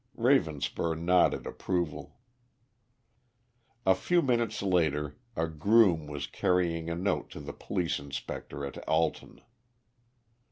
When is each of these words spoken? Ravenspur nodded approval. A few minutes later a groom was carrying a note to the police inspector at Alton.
Ravenspur 0.17 0.99
nodded 0.99 1.45
approval. 1.45 2.17
A 3.85 3.93
few 3.93 4.23
minutes 4.23 4.63
later 4.63 5.19
a 5.35 5.47
groom 5.47 6.07
was 6.07 6.25
carrying 6.25 6.89
a 6.89 6.95
note 6.95 7.29
to 7.29 7.39
the 7.39 7.53
police 7.53 7.99
inspector 7.99 8.65
at 8.65 8.79
Alton. 8.89 9.41